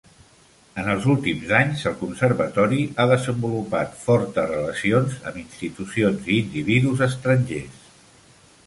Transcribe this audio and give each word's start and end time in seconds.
En 0.83 0.87
els 0.93 1.03
últims 1.15 1.51
anys, 1.57 1.83
el 1.91 1.97
Conservatori 1.99 2.81
ha 3.03 3.07
desenvolupat 3.11 3.93
fortes 4.07 4.51
relacions 4.55 5.21
amb 5.27 5.39
institucions 5.45 6.33
i 6.33 6.43
individus 6.47 7.07
estrangers. 7.11 7.89